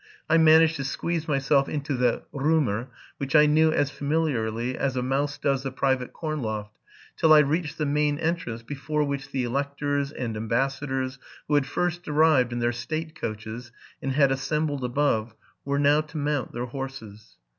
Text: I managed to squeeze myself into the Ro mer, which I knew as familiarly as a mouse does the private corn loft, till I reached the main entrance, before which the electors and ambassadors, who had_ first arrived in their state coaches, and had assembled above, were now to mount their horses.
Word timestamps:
I 0.27 0.39
managed 0.39 0.77
to 0.77 0.83
squeeze 0.83 1.27
myself 1.27 1.69
into 1.69 1.93
the 1.95 2.23
Ro 2.33 2.59
mer, 2.59 2.87
which 3.19 3.35
I 3.35 3.45
knew 3.45 3.71
as 3.71 3.91
familiarly 3.91 4.75
as 4.75 4.97
a 4.97 5.03
mouse 5.03 5.37
does 5.37 5.61
the 5.61 5.69
private 5.71 6.11
corn 6.11 6.41
loft, 6.41 6.75
till 7.15 7.31
I 7.33 7.37
reached 7.41 7.77
the 7.77 7.85
main 7.85 8.17
entrance, 8.17 8.63
before 8.63 9.03
which 9.03 9.29
the 9.29 9.43
electors 9.43 10.11
and 10.11 10.35
ambassadors, 10.35 11.19
who 11.47 11.53
had_ 11.53 11.65
first 11.67 12.07
arrived 12.07 12.51
in 12.51 12.57
their 12.57 12.71
state 12.71 13.13
coaches, 13.13 13.71
and 14.01 14.13
had 14.13 14.31
assembled 14.31 14.83
above, 14.83 15.35
were 15.63 15.77
now 15.77 16.01
to 16.01 16.17
mount 16.17 16.51
their 16.51 16.65
horses. 16.65 17.37